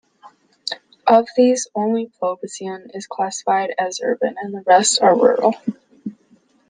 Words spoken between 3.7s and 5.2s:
as urban and the rest are